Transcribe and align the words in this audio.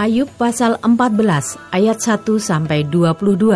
Ayub 0.00 0.32
pasal 0.40 0.80
14 0.80 1.76
ayat 1.76 2.00
1 2.00 2.24
sampai 2.40 2.88
22. 2.88 3.52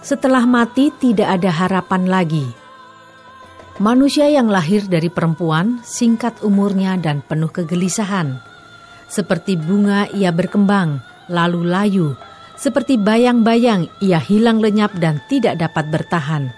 Setelah 0.00 0.48
mati 0.48 0.88
tidak 0.96 1.28
ada 1.28 1.52
harapan 1.52 2.08
lagi. 2.08 2.48
Manusia 3.76 4.32
yang 4.32 4.48
lahir 4.48 4.88
dari 4.88 5.12
perempuan 5.12 5.84
singkat 5.84 6.40
umurnya 6.40 6.96
dan 6.96 7.20
penuh 7.20 7.52
kegelisahan. 7.52 8.40
Seperti 9.12 9.60
bunga 9.60 10.08
ia 10.16 10.32
berkembang, 10.32 11.04
lalu 11.28 11.68
layu. 11.68 12.08
Seperti 12.56 12.96
bayang-bayang 12.96 13.92
ia 14.00 14.24
hilang 14.24 14.64
lenyap 14.64 14.96
dan 14.96 15.20
tidak 15.28 15.60
dapat 15.60 15.92
bertahan. 15.92 16.48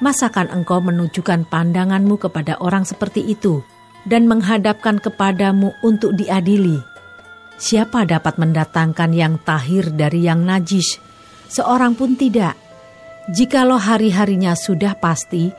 Masakan 0.00 0.48
engkau 0.48 0.80
menunjukkan 0.80 1.44
pandanganmu 1.52 2.16
kepada 2.16 2.56
orang 2.64 2.88
seperti 2.88 3.20
itu 3.20 3.60
dan 4.08 4.24
menghadapkan 4.24 4.96
kepadamu 4.96 5.76
untuk 5.84 6.16
diadili? 6.16 6.95
Siapa 7.56 8.04
dapat 8.04 8.36
mendatangkan 8.36 9.16
yang 9.16 9.40
tahir 9.40 9.88
dari 9.88 10.28
yang 10.28 10.44
najis? 10.44 11.00
Seorang 11.48 11.96
pun 11.96 12.12
tidak. 12.12 12.52
Jikalau 13.32 13.80
hari-harinya 13.80 14.52
sudah 14.52 14.92
pasti, 15.00 15.50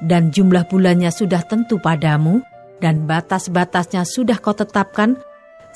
dan 0.00 0.32
jumlah 0.32 0.64
bulannya 0.66 1.12
sudah 1.12 1.44
tentu 1.44 1.76
padamu, 1.76 2.40
dan 2.80 3.04
batas-batasnya 3.04 4.08
sudah 4.08 4.40
kau 4.40 4.56
tetapkan, 4.56 5.20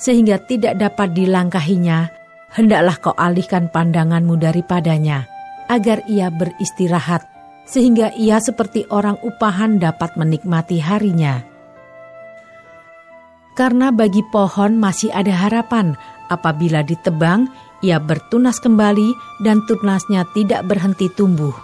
sehingga 0.01 0.41
tidak 0.41 0.81
dapat 0.81 1.13
dilangkahinya, 1.13 2.09
hendaklah 2.57 2.97
kau 2.99 3.15
alihkan 3.15 3.69
pandanganmu 3.69 4.41
daripadanya, 4.41 5.29
agar 5.69 6.03
ia 6.09 6.33
beristirahat, 6.33 7.23
sehingga 7.69 8.17
ia 8.17 8.41
seperti 8.41 8.89
orang 8.89 9.21
upahan 9.21 9.77
dapat 9.77 10.17
menikmati 10.17 10.81
harinya.' 10.81 11.54
Karena 13.55 13.95
bagi 13.95 14.23
pohon 14.35 14.77
masih 14.79 15.15
ada 15.15 15.31
harapan 15.31 15.95
apabila 16.29 16.83
ditebang, 16.83 17.47
ia 17.85 18.03
bertunas 18.03 18.59
kembali 18.59 19.15
dan 19.45 19.63
tunasnya 19.69 20.27
tidak 20.35 20.67
berhenti 20.67 21.07
tumbuh. 21.13 21.55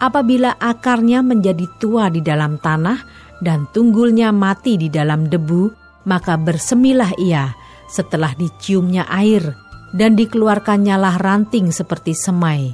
Apabila 0.00 0.56
akarnya 0.56 1.20
menjadi 1.20 1.68
tua 1.76 2.08
di 2.08 2.24
dalam 2.24 2.56
tanah 2.56 3.04
dan 3.44 3.68
tunggulnya 3.68 4.32
mati 4.32 4.80
di 4.80 4.88
dalam 4.88 5.28
debu, 5.28 5.68
maka 6.08 6.40
bersemilah 6.40 7.12
ia 7.20 7.52
setelah 7.90 8.32
diciumnya 8.32 9.04
air 9.12 9.44
dan 9.92 10.16
dikeluarkannya 10.16 10.96
lah 10.96 11.20
ranting 11.20 11.68
seperti 11.68 12.16
semai. 12.16 12.72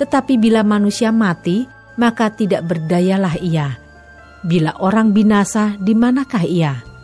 Tetapi 0.00 0.40
bila 0.40 0.64
manusia 0.64 1.12
mati, 1.12 1.68
maka 2.00 2.32
tidak 2.32 2.64
berdayalah 2.64 3.36
ia. 3.40 3.76
Bila 4.46 4.78
orang 4.80 5.12
binasa, 5.12 5.74
di 5.76 5.92
manakah 5.92 6.44
ia? 6.46 6.95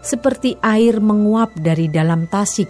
Seperti 0.00 0.56
air 0.64 0.98
menguap 0.98 1.52
dari 1.56 1.86
dalam 1.88 2.24
tasik, 2.28 2.68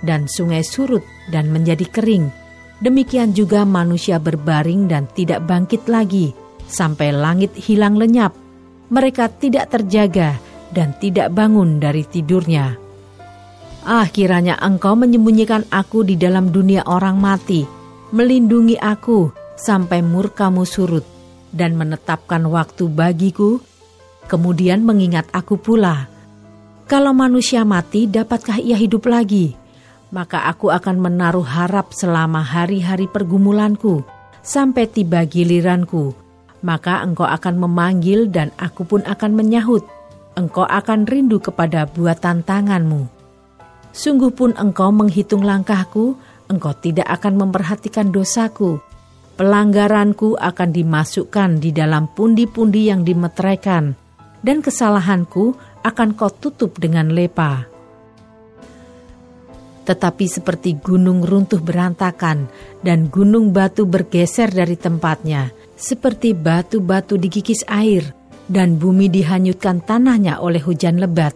dan 0.00 0.24
sungai 0.24 0.64
surut 0.64 1.04
dan 1.28 1.52
menjadi 1.52 1.84
kering. 1.88 2.32
Demikian 2.80 3.36
juga 3.36 3.68
manusia 3.68 4.16
berbaring 4.16 4.88
dan 4.88 5.04
tidak 5.12 5.44
bangkit 5.44 5.84
lagi, 5.84 6.32
sampai 6.64 7.12
langit 7.12 7.52
hilang 7.52 8.00
lenyap. 8.00 8.32
Mereka 8.88 9.36
tidak 9.36 9.68
terjaga 9.76 10.40
dan 10.72 10.96
tidak 10.96 11.30
bangun 11.36 11.76
dari 11.76 12.02
tidurnya. 12.08 12.80
Ah, 13.84 14.08
kiranya 14.08 14.56
engkau 14.60 14.96
menyembunyikan 14.96 15.68
aku 15.68 16.04
di 16.04 16.16
dalam 16.16 16.48
dunia 16.48 16.84
orang 16.88 17.20
mati, 17.20 17.64
melindungi 18.12 18.80
aku 18.80 19.28
sampai 19.60 20.00
murkamu 20.00 20.64
surut, 20.64 21.04
dan 21.52 21.76
menetapkan 21.76 22.48
waktu 22.48 22.88
bagiku, 22.88 23.60
kemudian 24.24 24.80
mengingat 24.80 25.28
aku 25.36 25.60
pula.' 25.60 26.19
Kalau 26.90 27.14
manusia 27.14 27.62
mati, 27.62 28.10
dapatkah 28.10 28.58
ia 28.58 28.74
hidup 28.74 29.06
lagi? 29.06 29.54
Maka 30.10 30.50
aku 30.50 30.74
akan 30.74 30.98
menaruh 30.98 31.46
harap 31.46 31.94
selama 31.94 32.42
hari-hari 32.42 33.06
pergumulanku, 33.06 34.02
sampai 34.42 34.90
tiba 34.90 35.22
giliranku. 35.22 36.18
Maka 36.66 37.06
engkau 37.06 37.30
akan 37.30 37.62
memanggil 37.62 38.26
dan 38.26 38.50
aku 38.58 38.82
pun 38.82 39.06
akan 39.06 39.38
menyahut. 39.38 39.86
Engkau 40.34 40.66
akan 40.66 41.06
rindu 41.06 41.38
kepada 41.38 41.86
buatan 41.86 42.42
tanganmu. 42.42 43.06
Sungguh 43.94 44.34
pun 44.34 44.50
engkau 44.58 44.90
menghitung 44.90 45.46
langkahku, 45.46 46.18
engkau 46.50 46.74
tidak 46.74 47.06
akan 47.06 47.38
memperhatikan 47.38 48.10
dosaku. 48.10 48.82
Pelanggaranku 49.38 50.34
akan 50.34 50.74
dimasukkan 50.74 51.62
di 51.62 51.70
dalam 51.70 52.10
pundi-pundi 52.10 52.90
yang 52.90 53.06
dimeteraikan, 53.06 53.94
dan 54.42 54.58
kesalahanku 54.58 55.54
akan 55.80 56.12
kau 56.12 56.28
tutup 56.28 56.76
dengan 56.76 57.08
lepa. 57.08 57.68
Tetapi 59.88 60.26
seperti 60.28 60.76
gunung 60.78 61.24
runtuh 61.24 61.58
berantakan 61.58 62.46
dan 62.84 63.08
gunung 63.08 63.50
batu 63.50 63.88
bergeser 63.88 64.52
dari 64.52 64.76
tempatnya, 64.76 65.50
seperti 65.74 66.36
batu-batu 66.36 67.16
digigis 67.16 67.64
air 67.66 68.12
dan 68.46 68.76
bumi 68.76 69.08
dihanyutkan 69.08 69.80
tanahnya 69.82 70.38
oleh 70.38 70.60
hujan 70.62 71.00
lebat, 71.00 71.34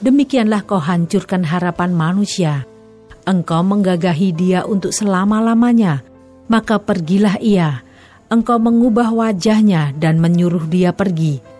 demikianlah 0.00 0.64
kau 0.64 0.80
hancurkan 0.80 1.46
harapan 1.46 1.92
manusia. 1.92 2.66
Engkau 3.22 3.62
menggagahi 3.62 4.34
dia 4.34 4.66
untuk 4.66 4.90
selama-lamanya, 4.90 6.02
maka 6.50 6.82
pergilah 6.82 7.38
ia. 7.38 7.86
Engkau 8.26 8.58
mengubah 8.58 9.14
wajahnya 9.14 9.94
dan 9.94 10.18
menyuruh 10.18 10.66
dia 10.66 10.90
pergi 10.90 11.51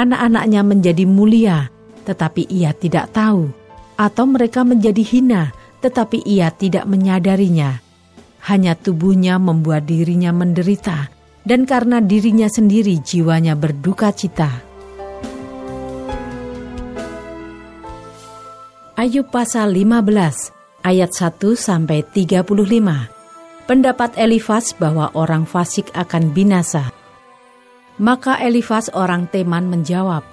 anak-anaknya 0.00 0.60
menjadi 0.64 1.04
mulia, 1.04 1.68
tetapi 2.08 2.48
ia 2.48 2.72
tidak 2.72 3.12
tahu, 3.12 3.52
atau 4.00 4.24
mereka 4.24 4.64
menjadi 4.64 5.04
hina, 5.04 5.52
tetapi 5.84 6.24
ia 6.24 6.48
tidak 6.48 6.88
menyadarinya. 6.88 7.84
Hanya 8.48 8.72
tubuhnya 8.72 9.36
membuat 9.36 9.84
dirinya 9.84 10.32
menderita, 10.32 11.12
dan 11.44 11.68
karena 11.68 12.00
dirinya 12.00 12.48
sendiri 12.48 13.00
jiwanya 13.04 13.52
berduka 13.52 14.12
cita. 14.12 14.64
Ayub 19.00 19.32
pasal 19.32 19.72
15 19.72 20.52
ayat 20.84 21.08
1 21.12 21.56
sampai 21.56 22.04
35. 22.04 22.44
Pendapat 23.64 24.10
Elifas 24.20 24.76
bahwa 24.76 25.08
orang 25.16 25.48
fasik 25.48 25.88
akan 25.96 26.36
binasa. 26.36 26.92
Maka 28.00 28.40
Elifas 28.40 28.88
orang 28.96 29.28
Teman 29.28 29.68
menjawab, 29.68 30.24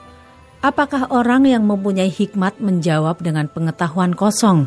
Apakah 0.58 1.14
orang 1.14 1.46
yang 1.46 1.70
mempunyai 1.70 2.10
hikmat 2.10 2.58
menjawab 2.58 3.22
dengan 3.22 3.46
pengetahuan 3.46 4.18
kosong 4.18 4.66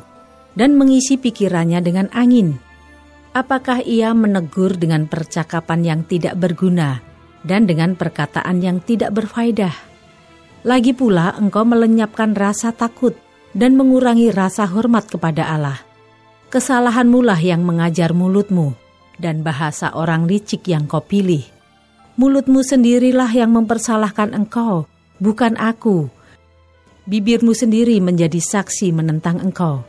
dan 0.54 0.78
mengisi 0.78 1.18
pikirannya 1.18 1.82
dengan 1.82 2.06
angin? 2.14 2.62
Apakah 3.34 3.82
ia 3.82 4.14
menegur 4.14 4.78
dengan 4.78 5.10
percakapan 5.10 5.82
yang 5.82 6.00
tidak 6.06 6.38
berguna 6.38 7.02
dan 7.42 7.66
dengan 7.66 7.98
perkataan 7.98 8.62
yang 8.62 8.78
tidak 8.78 9.10
berfaedah? 9.10 9.74
Lagi 10.62 10.94
pula 10.94 11.34
engkau 11.34 11.66
melenyapkan 11.66 12.38
rasa 12.38 12.70
takut 12.70 13.18
dan 13.50 13.74
mengurangi 13.74 14.30
rasa 14.30 14.70
hormat 14.70 15.10
kepada 15.10 15.50
Allah. 15.50 15.78
Kesalahanmu 16.54 17.18
lah 17.22 17.38
yang 17.38 17.66
mengajar 17.66 18.14
mulutmu 18.14 18.78
dan 19.18 19.42
bahasa 19.42 19.90
orang 19.94 20.26
licik 20.30 20.70
yang 20.70 20.86
kau 20.86 21.02
pilih 21.02 21.59
mulutmu 22.20 22.60
sendirilah 22.60 23.32
yang 23.32 23.56
mempersalahkan 23.56 24.36
engkau, 24.36 24.84
bukan 25.16 25.56
aku. 25.56 26.12
Bibirmu 27.08 27.56
sendiri 27.56 27.96
menjadi 28.04 28.36
saksi 28.36 28.92
menentang 28.92 29.40
engkau. 29.40 29.80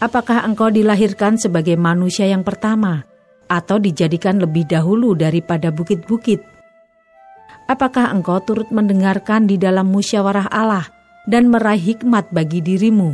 Apakah 0.00 0.48
engkau 0.48 0.72
dilahirkan 0.72 1.36
sebagai 1.36 1.76
manusia 1.76 2.24
yang 2.24 2.40
pertama, 2.40 3.04
atau 3.52 3.76
dijadikan 3.76 4.40
lebih 4.40 4.64
dahulu 4.64 5.12
daripada 5.12 5.68
bukit-bukit? 5.68 6.40
Apakah 7.68 8.16
engkau 8.16 8.40
turut 8.40 8.72
mendengarkan 8.72 9.44
di 9.44 9.60
dalam 9.60 9.92
musyawarah 9.92 10.48
Allah 10.48 10.88
dan 11.28 11.52
meraih 11.52 11.92
hikmat 11.92 12.32
bagi 12.32 12.64
dirimu? 12.64 13.12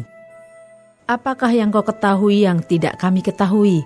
Apakah 1.11 1.50
yang 1.50 1.75
kau 1.75 1.83
ketahui 1.83 2.47
yang 2.47 2.62
tidak 2.62 3.03
kami 3.03 3.19
ketahui? 3.19 3.83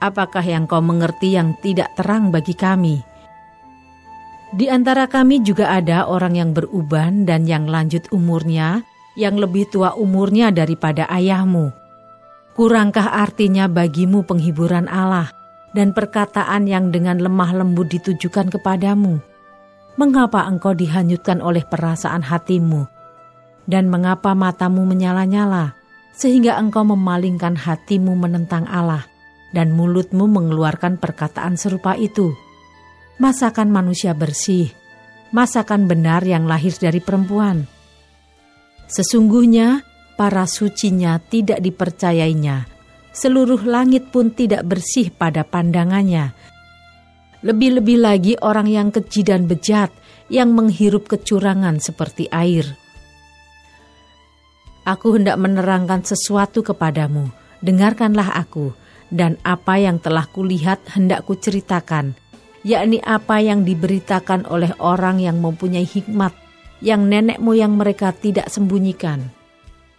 Apakah 0.00 0.40
yang 0.40 0.64
kau 0.64 0.80
mengerti 0.80 1.36
yang 1.36 1.52
tidak 1.60 1.92
terang 2.00 2.32
bagi 2.32 2.56
kami?' 2.56 3.13
Di 4.54 4.70
antara 4.70 5.10
kami 5.10 5.42
juga 5.42 5.66
ada 5.66 6.06
orang 6.06 6.38
yang 6.38 6.50
beruban 6.54 7.26
dan 7.26 7.42
yang 7.42 7.66
lanjut 7.66 8.06
umurnya, 8.14 8.86
yang 9.18 9.34
lebih 9.34 9.66
tua 9.66 9.98
umurnya 9.98 10.54
daripada 10.54 11.10
ayahmu. 11.10 11.74
Kurangkah 12.54 13.18
artinya 13.18 13.66
bagimu 13.66 14.22
penghiburan 14.22 14.86
Allah 14.86 15.34
dan 15.74 15.90
perkataan 15.90 16.70
yang 16.70 16.94
dengan 16.94 17.18
lemah 17.18 17.50
lembut 17.50 17.90
ditujukan 17.90 18.54
kepadamu? 18.54 19.18
Mengapa 19.98 20.46
engkau 20.46 20.70
dihanyutkan 20.70 21.42
oleh 21.42 21.66
perasaan 21.66 22.22
hatimu? 22.22 22.86
Dan 23.66 23.90
mengapa 23.90 24.38
matamu 24.38 24.86
menyala-nyala, 24.86 25.74
sehingga 26.14 26.62
engkau 26.62 26.86
memalingkan 26.86 27.58
hatimu 27.58 28.14
menentang 28.14 28.70
Allah, 28.70 29.02
dan 29.50 29.74
mulutmu 29.74 30.30
mengeluarkan 30.30 31.02
perkataan 31.02 31.58
serupa 31.58 31.98
itu? 31.98 32.30
Masakan 33.14 33.70
manusia 33.70 34.10
bersih, 34.10 34.74
masakan 35.30 35.86
benar 35.86 36.26
yang 36.26 36.50
lahir 36.50 36.74
dari 36.74 36.98
perempuan. 36.98 37.62
Sesungguhnya, 38.90 39.86
para 40.18 40.50
sucinya 40.50 41.22
tidak 41.22 41.62
dipercayainya. 41.62 42.66
Seluruh 43.14 43.62
langit 43.62 44.10
pun 44.10 44.34
tidak 44.34 44.66
bersih 44.66 45.14
pada 45.14 45.46
pandangannya. 45.46 46.34
Lebih-lebih 47.46 48.02
lagi 48.02 48.34
orang 48.42 48.66
yang 48.66 48.90
keji 48.90 49.22
dan 49.22 49.46
bejat 49.46 49.94
yang 50.26 50.50
menghirup 50.50 51.06
kecurangan 51.06 51.78
seperti 51.78 52.26
air. 52.34 52.66
Aku 54.82 55.14
hendak 55.14 55.38
menerangkan 55.38 56.02
sesuatu 56.02 56.66
kepadamu. 56.66 57.30
Dengarkanlah 57.62 58.36
aku, 58.36 58.74
dan 59.08 59.38
apa 59.46 59.78
yang 59.78 60.02
telah 60.02 60.26
kulihat 60.28 60.82
hendak 60.92 61.24
kuceritakan, 61.24 62.18
yakni 62.64 62.98
apa 63.04 63.38
yang 63.44 63.62
diberitakan 63.62 64.48
oleh 64.48 64.72
orang 64.80 65.20
yang 65.20 65.38
mempunyai 65.38 65.86
hikmat, 65.86 66.32
yang 66.80 67.06
nenek 67.06 67.38
moyang 67.38 67.76
mereka 67.76 68.10
tidak 68.10 68.48
sembunyikan 68.48 69.44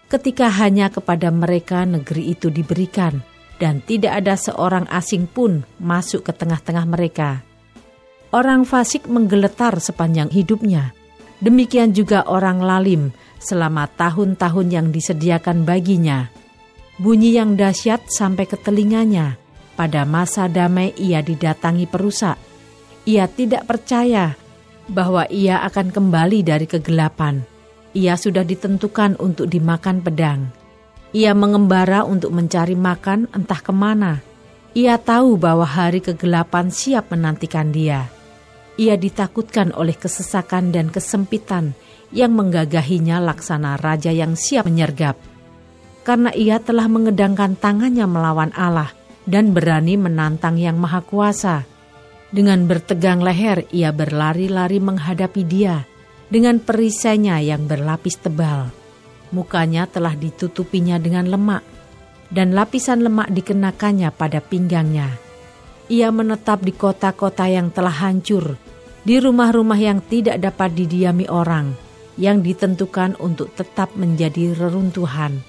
ketika 0.06 0.54
hanya 0.62 0.94
kepada 0.94 1.34
mereka 1.34 1.84
negeri 1.84 2.38
itu 2.38 2.54
diberikan, 2.54 3.26
dan 3.58 3.82
tidak 3.82 4.22
ada 4.24 4.38
seorang 4.38 4.86
asing 4.92 5.26
pun 5.26 5.66
masuk 5.82 6.28
ke 6.28 6.32
tengah-tengah 6.36 6.86
mereka. 6.86 7.42
Orang 8.36 8.68
fasik 8.68 9.08
menggeletar 9.08 9.80
sepanjang 9.80 10.28
hidupnya, 10.30 10.92
demikian 11.40 11.96
juga 11.96 12.28
orang 12.28 12.60
lalim 12.60 13.16
selama 13.40 13.88
tahun-tahun 13.96 14.68
yang 14.72 14.88
disediakan 14.92 15.64
baginya. 15.64 16.28
Bunyi 16.96 17.36
yang 17.36 17.60
dahsyat 17.60 18.08
sampai 18.08 18.48
ke 18.48 18.56
telinganya. 18.56 19.36
Pada 19.76 20.08
masa 20.08 20.48
damai 20.48 20.96
ia 20.96 21.20
didatangi 21.20 21.84
perusak. 21.84 22.40
Ia 23.06 23.30
tidak 23.30 23.69
percaya 23.69 24.34
bahwa 24.90 25.25
ia 25.30 25.62
akan 25.66 25.94
kembali 25.94 26.46
dari 26.46 26.66
kegelapan 26.66 27.56
ia 27.96 28.19
sudah 28.19 28.44
ditentukan 28.44 29.16
untuk 29.24 29.48
dimakan 29.48 30.04
pedang. 30.04 30.52
Ia 31.16 31.31
mengembara 31.31 32.04
untuk 32.04 32.36
mencari 32.36 32.75
makan 32.75 33.31
entah 33.31 33.63
ke 33.63 33.72
mana. 33.72 34.19
Ia 34.75 35.00
tahu 35.00 35.40
bahwa 35.40 35.63
hari 35.63 36.04
kegelapan 36.04 36.68
siap 36.68 37.16
menantikan 37.16 37.72
dia. 37.72 38.12
Ia 38.75 39.00
ditakutkan 39.00 39.72
oleh 39.72 39.96
kesesakan 39.96 40.75
dan 40.75 40.92
kesempitan 40.92 41.72
yang 42.12 42.36
menggagahinya 42.36 43.24
laksana 43.24 43.80
raja 43.80 44.12
yang 44.12 44.36
siap 44.36 44.68
menyergap. 44.68 45.16
Karena 46.04 46.36
ia 46.36 46.60
telah 46.60 46.92
mengedangkan 46.92 47.56
tangannya 47.56 48.04
melawan 48.04 48.52
Allah 48.52 48.92
dan 49.24 49.56
berani 49.56 49.96
menantang 49.96 50.60
yang 50.60 50.75
maha 50.75 51.00
kuasa. 51.00 51.63
Dengan 52.36 52.68
bertegang 52.68 53.24
leher 53.24 53.64
ia 53.72 53.96
berlari-lari 53.96 54.84
menghadapi 54.84 55.48
dia 55.48 55.88
dengan 56.28 56.60
perisainya 56.60 57.40
yang 57.40 57.64
berlapis 57.64 58.20
tebal. 58.20 58.76
Mukanya 59.32 59.88
telah 59.88 60.12
ditutupinya 60.20 61.00
dengan 61.00 61.32
lemak, 61.32 61.64
dan 62.28 62.52
lapisan 62.52 63.08
lemak 63.08 63.32
dikenakannya 63.32 64.12
pada 64.12 64.44
pinggangnya. 64.44 65.16
Ia 65.88 66.12
menetap 66.12 66.60
di 66.60 66.76
kota-kota 66.76 67.48
yang 67.48 67.72
telah 67.72 68.04
hancur, 68.04 68.60
di 69.08 69.16
rumah-rumah 69.16 69.80
yang 69.80 70.04
tidak 70.04 70.36
dapat 70.44 70.76
didiami 70.76 71.31
orang, 71.31 71.72
yang 72.20 72.44
ditentukan 72.44 73.16
untuk 73.16 73.56
tetap 73.56 73.96
menjadi 73.96 74.52
reruntuhan. 74.60 75.40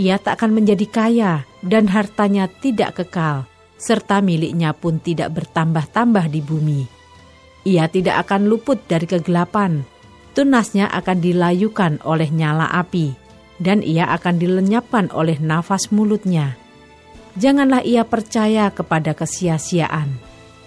Ia 0.00 0.16
tak 0.16 0.40
akan 0.40 0.56
menjadi 0.56 0.86
kaya, 0.88 1.32
dan 1.60 1.84
hartanya 1.92 2.48
tidak 2.48 2.96
kekal, 2.96 3.44
serta 3.76 4.22
miliknya 4.24 4.72
pun 4.72 5.02
tidak 5.02 5.34
bertambah-tambah 5.34 6.26
di 6.30 6.40
bumi. 6.40 6.82
Ia 7.64 7.88
tidak 7.88 8.28
akan 8.28 8.46
luput 8.48 8.84
dari 8.84 9.08
kegelapan, 9.08 9.88
tunasnya 10.36 10.90
akan 10.92 11.18
dilayukan 11.20 11.92
oleh 12.04 12.28
nyala 12.28 12.68
api, 12.68 13.16
dan 13.56 13.80
ia 13.80 14.10
akan 14.12 14.36
dilenyapkan 14.36 15.08
oleh 15.14 15.40
nafas 15.40 15.88
mulutnya. 15.88 16.60
Janganlah 17.34 17.82
ia 17.82 18.06
percaya 18.06 18.70
kepada 18.70 19.16
kesia-siaan, 19.16 20.12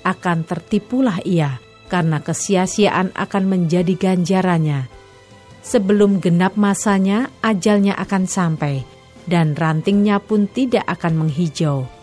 akan 0.04 0.38
tertipulah 0.44 1.22
ia, 1.24 1.62
karena 1.88 2.20
kesia-siaan 2.20 3.16
akan 3.16 3.44
menjadi 3.48 3.94
ganjarannya. 3.96 4.90
Sebelum 5.64 6.24
genap 6.24 6.56
masanya, 6.56 7.32
ajalnya 7.44 7.96
akan 8.00 8.24
sampai, 8.28 8.84
dan 9.28 9.56
rantingnya 9.56 10.20
pun 10.24 10.48
tidak 10.48 10.84
akan 10.88 11.28
menghijau. 11.28 11.97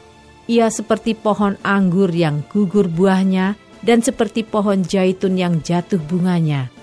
Ia 0.44 0.68
seperti 0.68 1.16
pohon 1.16 1.56
anggur 1.64 2.12
yang 2.12 2.44
gugur 2.52 2.88
buahnya, 2.90 3.56
dan 3.80 4.00
seperti 4.00 4.44
pohon 4.44 4.84
jaitun 4.84 5.36
yang 5.36 5.60
jatuh 5.60 6.00
bunganya 6.00 6.74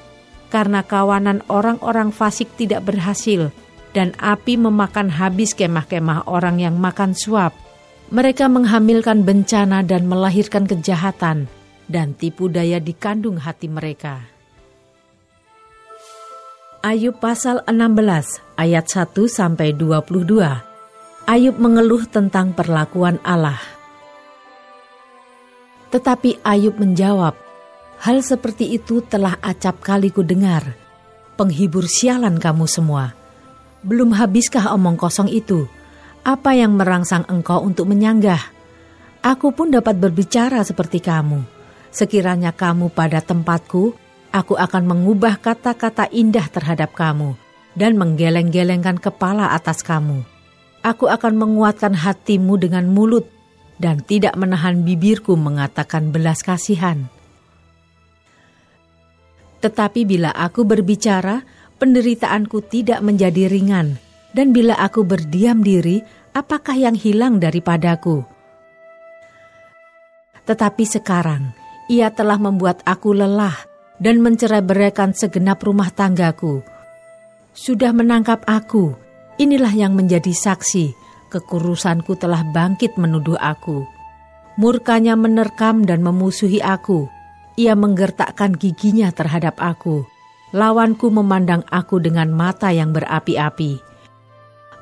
karena 0.51 0.83
kawanan 0.83 1.39
orang-orang 1.47 2.11
fasik 2.11 2.51
tidak 2.59 2.83
berhasil 2.83 3.49
dan 3.95 4.11
api 4.19 4.59
memakan 4.59 5.07
habis 5.07 5.55
kemah-kemah 5.55 6.27
orang 6.27 6.59
yang 6.59 6.75
makan 6.75 7.15
suap. 7.15 7.55
Mereka 8.11 8.51
menghamilkan 8.51 9.23
bencana 9.23 9.87
dan 9.87 10.03
melahirkan 10.11 10.67
kejahatan 10.67 11.47
dan 11.87 12.11
tipu 12.11 12.51
daya 12.51 12.83
di 12.83 12.91
kandung 12.91 13.39
hati 13.39 13.71
mereka. 13.71 14.27
Ayub 16.83 17.15
pasal 17.23 17.63
16 17.71 18.59
ayat 18.59 18.85
1 18.91 19.15
sampai 19.31 19.71
22. 19.71 20.70
Ayub 21.31 21.55
mengeluh 21.63 22.03
tentang 22.11 22.51
perlakuan 22.51 23.15
Allah. 23.23 23.55
Tetapi 25.87 26.43
Ayub 26.43 26.75
menjawab, 26.75 27.39
Hal 28.03 28.19
seperti 28.19 28.67
itu 28.75 28.99
telah 28.99 29.39
acap 29.39 29.79
kali 29.79 30.11
ku 30.11 30.27
dengar. 30.27 30.75
Penghibur 31.39 31.87
sialan 31.87 32.35
kamu 32.35 32.67
semua. 32.67 33.15
Belum 33.79 34.11
habiskah 34.11 34.75
omong 34.75 35.00
kosong 35.00 35.31
itu? 35.31 35.71
Apa 36.27 36.51
yang 36.51 36.75
merangsang 36.75 37.23
engkau 37.31 37.63
untuk 37.63 37.88
menyanggah? 37.88 38.51
Aku 39.23 39.55
pun 39.55 39.71
dapat 39.71 40.03
berbicara 40.03 40.59
seperti 40.67 41.00
kamu. 41.00 41.47
Sekiranya 41.95 42.51
kamu 42.51 42.91
pada 42.91 43.23
tempatku, 43.23 43.95
aku 44.35 44.59
akan 44.59 44.83
mengubah 44.83 45.39
kata-kata 45.39 46.11
indah 46.11 46.51
terhadap 46.51 46.91
kamu 46.91 47.39
dan 47.79 47.95
menggeleng-gelengkan 47.95 49.00
kepala 49.00 49.55
atas 49.55 49.79
kamu. 49.79 50.30
Aku 50.81 51.05
akan 51.05 51.38
menguatkan 51.38 51.93
hatimu 51.93 52.57
dengan 52.57 52.89
mulut 52.89 53.29
dan 53.77 54.01
tidak 54.01 54.33
menahan 54.33 54.81
bibirku 54.81 55.38
mengatakan 55.38 56.09
belas 56.09 56.41
kasihan.' 56.41 57.21
Tetapi 59.61 60.09
bila 60.09 60.33
aku 60.33 60.65
berbicara, 60.65 61.45
penderitaanku 61.77 62.65
tidak 62.65 63.00
menjadi 63.05 63.45
ringan, 63.45 64.01
dan 64.33 64.50
bila 64.50 64.73
aku 64.81 65.05
berdiam 65.05 65.61
diri, 65.61 66.01
apakah 66.33 66.73
yang 66.73 66.97
hilang 66.97 67.38
daripadaku? 67.38 68.25
Tetapi 70.50 70.83
sekarang 70.89 71.53
ia 71.85 72.09
telah 72.09 72.41
membuat 72.41 72.81
aku 72.89 73.13
lelah 73.13 73.53
dan 74.01 74.25
mencerai-beraikan 74.25 75.13
segenap 75.13 75.61
rumah 75.61 75.93
tanggaku. 75.93 76.65
Sudah 77.53 77.93
menangkap 77.93 78.41
aku, 78.50 78.97
inilah 79.39 79.71
yang 79.71 79.93
menjadi 79.95 80.31
saksi, 80.31 80.95
kekurusanku 81.31 82.17
telah 82.19 82.43
bangkit 82.50 83.00
menuduh 83.00 83.39
aku. 83.39 83.88
Murkanya 84.59 85.15
menerkam 85.15 85.88
dan 85.88 86.03
memusuhi 86.03 86.59
aku 86.59 87.07
ia 87.59 87.75
menggertakkan 87.75 88.55
giginya 88.55 89.11
terhadap 89.11 89.59
aku. 89.59 90.07
Lawanku 90.51 91.07
memandang 91.13 91.63
aku 91.71 92.03
dengan 92.03 92.27
mata 92.31 92.73
yang 92.75 92.91
berapi-api. 92.91 93.79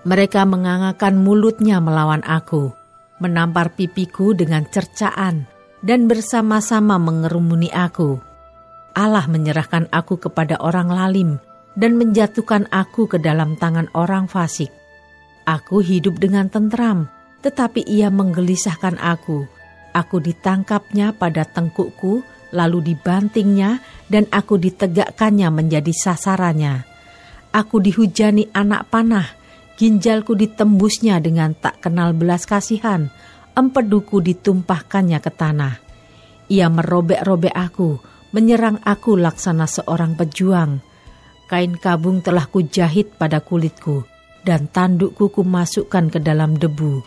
Mereka 0.08 0.42
mengangakan 0.48 1.22
mulutnya 1.22 1.78
melawan 1.78 2.26
aku, 2.26 2.74
menampar 3.22 3.76
pipiku 3.78 4.34
dengan 4.34 4.66
cercaan, 4.66 5.46
dan 5.86 6.10
bersama-sama 6.10 6.98
mengerumuni 6.98 7.70
aku. 7.70 8.18
Allah 8.98 9.30
menyerahkan 9.30 9.86
aku 9.94 10.18
kepada 10.18 10.58
orang 10.58 10.90
lalim 10.90 11.38
dan 11.78 11.98
menjatuhkan 11.98 12.70
aku 12.72 13.06
ke 13.06 13.18
dalam 13.22 13.60
tangan 13.60 13.90
orang 13.94 14.26
fasik. 14.26 14.72
Aku 15.46 15.82
hidup 15.82 16.22
dengan 16.22 16.50
tentram, 16.50 17.10
tetapi 17.42 17.86
ia 17.86 18.14
menggelisahkan 18.14 19.02
aku. 19.02 19.46
Aku 19.94 20.22
ditangkapnya 20.22 21.18
pada 21.18 21.46
tengkukku 21.46 22.22
lalu 22.54 22.94
dibantingnya 22.94 23.82
dan 24.10 24.26
aku 24.30 24.58
ditegakkannya 24.58 25.50
menjadi 25.54 25.94
sasarannya. 25.94 26.86
Aku 27.50 27.82
dihujani 27.82 28.54
anak 28.54 28.94
panah, 28.94 29.26
ginjalku 29.78 30.38
ditembusnya 30.38 31.18
dengan 31.18 31.58
tak 31.58 31.82
kenal 31.82 32.14
belas 32.14 32.46
kasihan, 32.46 33.10
empeduku 33.58 34.22
ditumpahkannya 34.22 35.20
ke 35.22 35.32
tanah. 35.34 35.74
Ia 36.50 36.70
merobek-robek 36.70 37.54
aku, 37.54 37.98
menyerang 38.34 38.82
aku 38.86 39.18
laksana 39.18 39.66
seorang 39.66 40.14
pejuang. 40.14 40.82
Kain 41.50 41.74
kabung 41.82 42.22
telah 42.22 42.46
kujahit 42.46 43.18
pada 43.18 43.42
kulitku, 43.42 44.06
dan 44.46 44.70
tandukku 44.70 45.34
kumasukkan 45.34 46.14
ke 46.14 46.22
dalam 46.22 46.54
debu. 46.54 47.02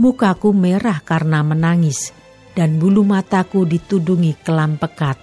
Mukaku 0.00 0.56
merah 0.56 1.04
karena 1.04 1.44
menangis, 1.44 2.16
dan 2.56 2.80
bulu 2.80 3.04
mataku 3.04 3.68
ditudungi 3.68 4.40
kelam 4.40 4.80
pekat. 4.80 5.20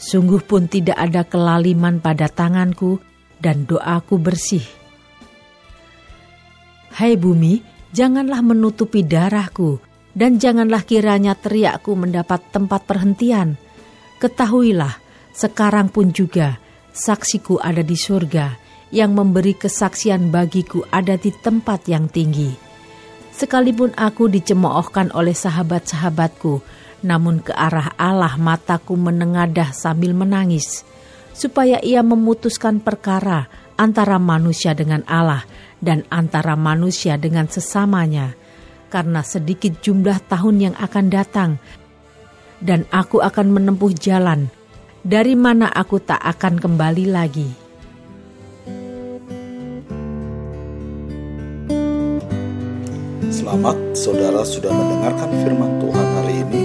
Sungguh 0.00 0.40
pun 0.40 0.64
tidak 0.64 0.96
ada 0.96 1.28
kelaliman 1.28 2.00
pada 2.00 2.32
tanganku, 2.32 3.04
dan 3.36 3.68
doaku 3.68 4.16
bersih 4.16 4.64
Hai 6.98 7.14
bumi, 7.14 7.62
janganlah 7.94 8.42
menutupi 8.42 9.06
darahku, 9.06 9.78
dan 10.18 10.40
janganlah 10.42 10.82
kiranya 10.82 11.38
teriakku 11.38 11.94
mendapat 11.94 12.42
tempat 12.50 12.82
perhentian. 12.90 13.54
Ketahuilah, 14.18 14.98
sekarang 15.30 15.94
pun 15.94 16.10
juga 16.10 16.58
saksiku 16.92 17.60
ada 17.60 17.84
di 17.84 17.94
surga, 17.94 18.56
yang 18.88 19.12
memberi 19.12 19.52
kesaksian 19.56 20.32
bagiku 20.32 20.84
ada 20.88 21.16
di 21.20 21.28
tempat 21.32 21.88
yang 21.88 22.08
tinggi. 22.08 22.56
Sekalipun 23.38 23.94
aku 23.94 24.26
dicemoohkan 24.26 25.14
oleh 25.14 25.36
sahabat-sahabatku, 25.36 26.58
namun 27.06 27.38
ke 27.38 27.54
arah 27.54 27.94
Allah 27.94 28.34
mataku 28.34 28.98
menengadah 28.98 29.70
sambil 29.70 30.10
menangis, 30.16 30.82
supaya 31.36 31.78
ia 31.78 32.02
memutuskan 32.02 32.82
perkara 32.82 33.46
antara 33.78 34.18
manusia 34.18 34.74
dengan 34.74 35.06
Allah 35.06 35.46
dan 35.78 36.02
antara 36.10 36.58
manusia 36.58 37.14
dengan 37.14 37.46
sesamanya, 37.46 38.34
karena 38.90 39.22
sedikit 39.22 39.78
jumlah 39.78 40.18
tahun 40.26 40.56
yang 40.58 40.74
akan 40.74 41.06
datang, 41.06 41.50
dan 42.58 42.90
aku 42.90 43.22
akan 43.22 43.54
menempuh 43.54 43.94
jalan 43.94 44.50
dari 45.02 45.34
mana 45.38 45.70
aku 45.70 46.02
tak 46.02 46.18
akan 46.18 46.58
kembali 46.58 47.06
lagi. 47.10 47.50
Selamat 53.28 53.76
saudara 53.92 54.44
sudah 54.44 54.72
mendengarkan 54.72 55.30
firman 55.44 55.72
Tuhan 55.80 56.08
hari 56.20 56.34
ini. 56.44 56.64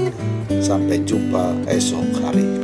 Sampai 0.63 1.03
jumpa 1.03 1.67
esok 1.67 2.23
hari. 2.23 2.62